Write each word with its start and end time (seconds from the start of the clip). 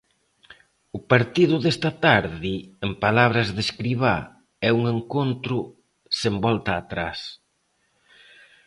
O 0.97 0.99
partido 1.11 1.55
desta 1.63 1.91
tarde, 2.05 2.53
en 2.85 2.91
palabras 3.05 3.49
de 3.55 3.61
Escribá, 3.67 4.17
é 4.67 4.69
un 4.79 4.83
encontro 4.95 5.57
sen 6.19 6.35
volta 6.45 6.71
atrás... 6.81 7.19